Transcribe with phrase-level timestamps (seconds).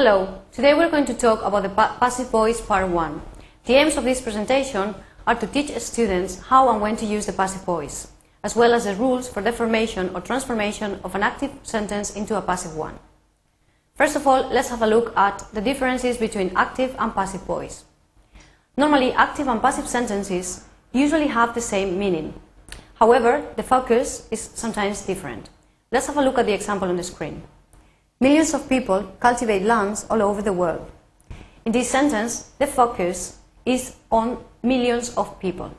[0.00, 3.20] Hello, today we're going to talk about the pa passive voice part 1.
[3.66, 4.94] The aims of this presentation
[5.26, 8.08] are to teach students how and when to use the passive voice,
[8.42, 12.34] as well as the rules for the formation or transformation of an active sentence into
[12.34, 12.98] a passive one.
[13.94, 17.84] First of all, let's have a look at the differences between active and passive voice.
[18.78, 20.64] Normally, active and passive sentences
[20.94, 22.32] usually have the same meaning.
[22.94, 25.50] However, the focus is sometimes different.
[25.92, 27.42] Let's have a look at the example on the screen.
[28.22, 30.90] Millions of people cultivate lands all over the world.
[31.64, 35.70] In this sentence, the focus is on millions of people.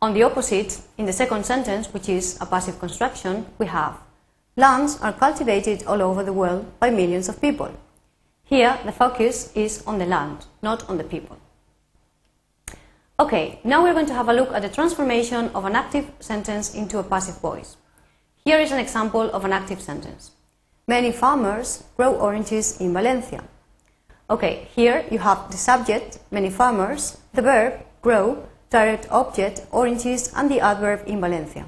[0.00, 3.98] On the opposite, in the second sentence, which is a passive construction, we have
[4.56, 7.70] lands are cultivated all over the world by millions of people.
[8.44, 11.36] Here, the focus is on the land, not on the people.
[13.18, 16.74] Okay, now we're going to have a look at the transformation of an active sentence
[16.74, 17.76] into a passive voice.
[18.42, 20.30] Here is an example of an active sentence.
[20.90, 23.44] Many farmers grow oranges in Valencia.
[24.28, 30.50] Okay, here you have the subject, many farmers, the verb, grow, direct object, oranges, and
[30.50, 31.66] the adverb in Valencia.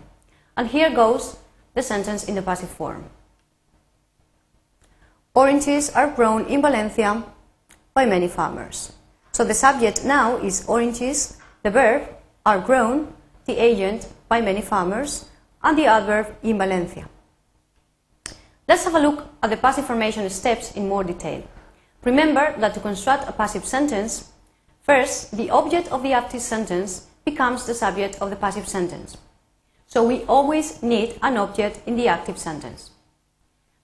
[0.56, 1.36] And here goes
[1.74, 3.04] the sentence in the passive form.
[5.36, 7.22] Oranges are grown in Valencia
[7.94, 8.90] by many farmers.
[9.30, 12.08] So the subject now is oranges, the verb
[12.44, 13.14] are grown,
[13.46, 15.26] the agent by many farmers,
[15.62, 17.06] and the adverb in Valencia.
[18.68, 21.42] Let's have a look at the passive formation steps in more detail.
[22.04, 24.30] Remember that to construct a passive sentence,
[24.82, 29.16] first, the object of the active sentence becomes the subject of the passive sentence.
[29.86, 32.90] So we always need an object in the active sentence.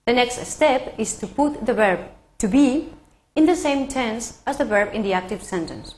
[0.05, 1.99] The next step is to put the verb
[2.37, 2.89] to be
[3.35, 5.95] in the same tense as the verb in the active sentence.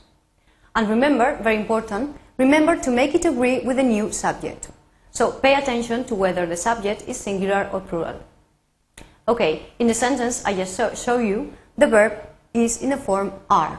[0.74, 4.70] And remember, very important, remember to make it agree with the new subject.
[5.12, 8.20] So pay attention to whether the subject is singular or plural.
[9.28, 12.12] Okay, in the sentence I just show, show you, the verb
[12.52, 13.78] is in the form are,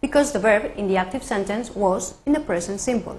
[0.00, 3.18] because the verb in the active sentence was in the present simple.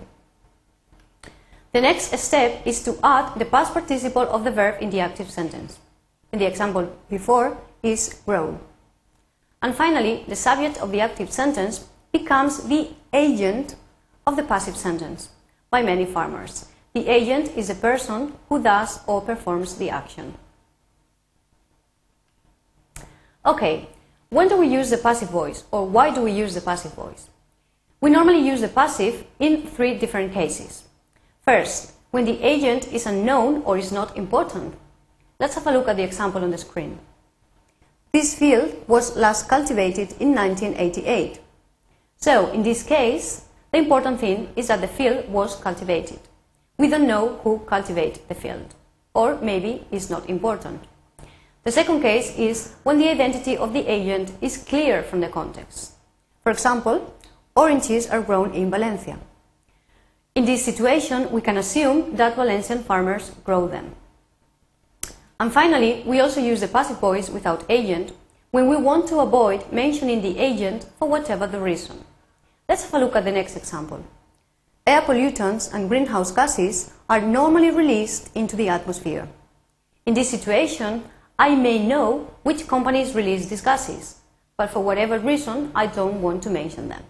[1.74, 5.30] The next step is to add the past participle of the verb in the active
[5.30, 5.78] sentence.
[6.32, 8.58] In the example before is grow.
[9.62, 13.76] And finally, the subject of the active sentence becomes the agent
[14.26, 15.30] of the passive sentence
[15.70, 16.68] by many farmers.
[16.94, 20.36] The agent is the person who does or performs the action.
[23.46, 23.88] Okay,
[24.30, 27.30] when do we use the passive voice or why do we use the passive voice?
[28.02, 30.84] We normally use the passive in three different cases.
[31.44, 34.74] First, when the agent is unknown or is not important.
[35.40, 36.98] Let's have a look at the example on the screen.
[38.14, 41.40] This field was last cultivated in 1988.
[42.16, 46.20] So, in this case, the important thing is that the field was cultivated.
[46.78, 48.74] We don't know who cultivated the field,
[49.14, 50.82] or maybe it's not important.
[51.66, 55.94] The second case is when the identity of the agent is clear from the context.
[56.44, 57.12] For example,
[57.56, 59.18] oranges are grown in Valencia.
[60.36, 63.96] In this situation, we can assume that Valencian farmers grow them.
[65.40, 68.14] And finally, we also use the passive voice without agent
[68.52, 72.06] when we want to avoid mentioning the agent for whatever the reason.
[72.70, 74.06] Let's have a look at the next example.
[74.86, 79.28] Air pollutants and greenhouse gases are normally released into the atmosphere.
[80.06, 81.04] In this situation,
[81.38, 84.22] I may know which companies release these gases,
[84.58, 87.04] but for whatever reason, I don't want to mention them.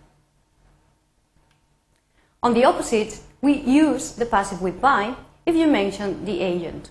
[2.41, 5.16] On the opposite, we use the passive with by
[5.46, 6.90] if you mention the agent.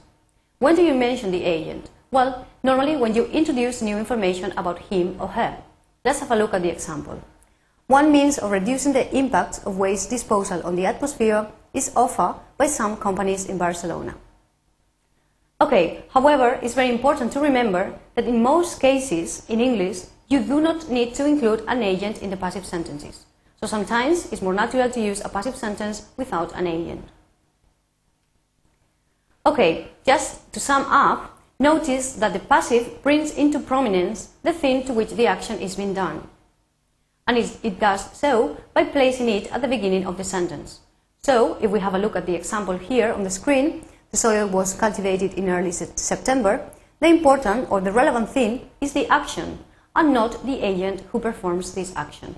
[0.58, 1.90] When do you mention the agent?
[2.10, 5.58] Well, normally when you introduce new information about him or her.
[6.04, 7.20] Let's have a look at the example.
[7.86, 12.68] One means of reducing the impact of waste disposal on the atmosphere is offered by
[12.68, 14.14] some companies in Barcelona.
[15.60, 20.60] Okay, however, it's very important to remember that in most cases in English, you do
[20.60, 23.26] not need to include an agent in the passive sentences.
[23.60, 27.04] So sometimes it's more natural to use a passive sentence without an agent.
[29.46, 34.92] Okay, just to sum up, notice that the passive brings into prominence the thing to
[34.92, 36.26] which the action is being done.
[37.26, 40.80] And it does so by placing it at the beginning of the sentence.
[41.22, 43.84] So, if we have a look at the example here on the screen,
[44.14, 46.64] the soil was cultivated in early September,
[47.00, 49.58] the important or the relevant thing is the action
[49.96, 52.36] and not the agent who performs this action.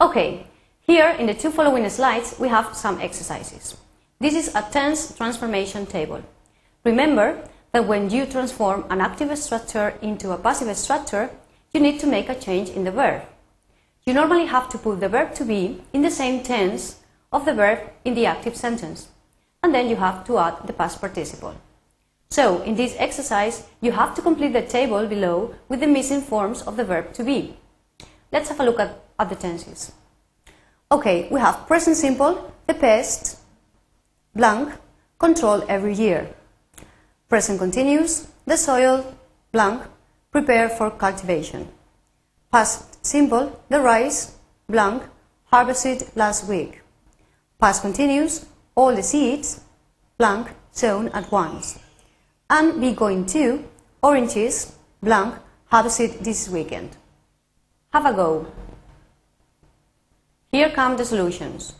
[0.00, 0.46] Okay,
[0.80, 3.76] here in the two following slides we have some exercises.
[4.20, 6.22] This is a tense transformation table.
[6.84, 7.42] Remember
[7.72, 11.30] that when you transform an active structure into a passive structure,
[11.74, 13.22] you need to make a change in the verb.
[14.04, 17.00] You normally have to put the verb to be in the same tense
[17.32, 19.08] of the verb in the active sentence.
[19.62, 21.54] And then you have to add the past participle.
[22.30, 26.62] So, in this exercise, you have to complete the table below with the missing forms
[26.62, 27.56] of the verb to be.
[28.32, 29.92] Let's have a look at, at the tenses.
[30.90, 33.38] Okay, we have present simple, the past,
[34.34, 34.72] blank,
[35.18, 36.28] control every year.
[37.28, 39.14] Present continuous, the soil,
[39.52, 39.82] blank,
[40.30, 41.68] prepare for cultivation.
[42.52, 44.36] Past simple, the rice,
[44.68, 45.02] blank,
[45.46, 46.82] harvested last week.
[47.58, 48.44] Past continuous,
[48.74, 49.60] all the seeds,
[50.18, 51.78] blank, sown at once.
[52.50, 53.64] And be going to,
[54.02, 55.36] oranges, blank,
[55.66, 56.96] harvested this weekend.
[57.92, 58.46] Have a go.
[60.52, 61.72] Here come the solutions.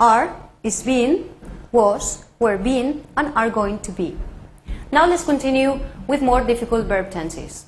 [0.00, 1.30] Are is been,
[1.70, 4.16] was, were been, and are going to be.
[4.90, 7.66] Now let's continue with more difficult verb tenses.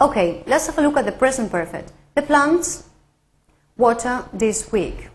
[0.00, 1.92] Okay, let's have a look at the present perfect.
[2.14, 2.89] The plants
[3.80, 5.08] water this week.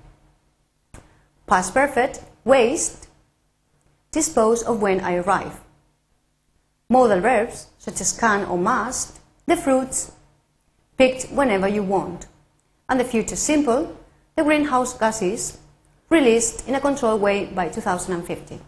[1.45, 3.07] Past perfect, waste,
[4.11, 5.61] dispose of when I arrive.
[6.89, 10.11] Modal verbs such as can or must, the fruits,
[10.97, 12.25] picked whenever you want.
[12.89, 13.95] And the future simple,
[14.35, 15.59] the greenhouse gases,
[16.09, 18.59] released in a controlled way by 2050.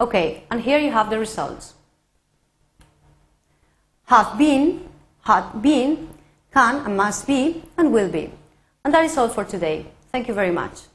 [0.00, 1.74] Okay, and here you have the results.
[4.04, 4.88] Have been,
[5.22, 6.13] had been,
[6.54, 8.30] can and must be, and will be.
[8.84, 9.86] And that is all for today.
[10.12, 10.93] Thank you very much.